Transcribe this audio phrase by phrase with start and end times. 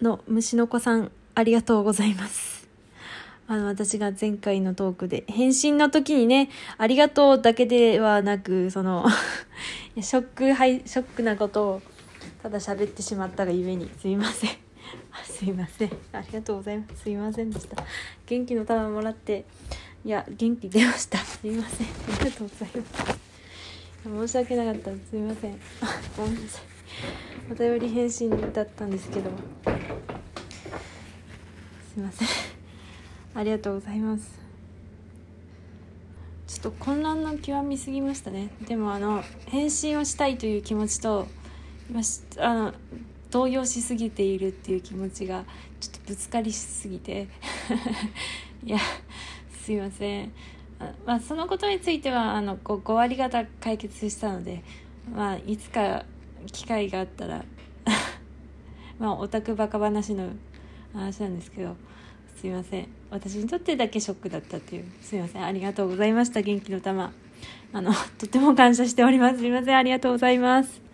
[0.00, 2.68] の虫の子さん、ありがとうございます。
[3.46, 9.06] あの、私が前回のトークで、返信の時にね、ありがとうだけではなく、その、
[10.00, 11.82] ショック、はい、ショックなことを、
[12.42, 14.50] ただ喋ってしまったがゆえに、すいません。
[15.24, 15.90] すいません。
[16.12, 17.02] ありがとうございます。
[17.02, 17.82] すいませんでした。
[18.26, 19.46] 元気の玉もらって、
[20.04, 21.18] いや、元気出ました。
[21.18, 21.86] すいません。
[21.86, 21.90] あ
[22.24, 24.28] りがとうございます。
[24.28, 24.90] 申し訳なかった。
[24.90, 25.58] すいません。
[26.16, 26.77] ごめんなさい。
[27.50, 29.30] お便り返信だったんですけど。
[31.94, 32.28] すいません。
[33.34, 34.38] ありがとうございます。
[36.46, 38.50] ちょっと混乱の極みすぎましたね。
[38.66, 41.26] でもあの返信をしたいという気持ちと、
[41.88, 42.74] 今しあの
[43.30, 45.44] 動揺しすぎているっていう気持ちが
[45.80, 47.28] ちょっとぶつかりしすぎて、
[48.62, 48.78] いや
[49.62, 50.32] すいません。
[51.06, 54.62] まあそのことについてはあの 5, 5割方解決したので、
[55.14, 56.04] まあいつか
[56.50, 57.44] 機会があったら
[58.98, 60.30] まあオタクバカ話の
[60.92, 61.76] 話なんですけど。
[62.40, 62.88] すいません。
[63.10, 64.84] 私にとってだけショックだったっていう。
[65.02, 65.44] すいません。
[65.44, 66.40] ありがとうございました。
[66.40, 67.12] 元気の玉。
[67.72, 69.38] あのとても感謝しております。
[69.38, 69.76] すいません。
[69.76, 70.87] ありがとうございます。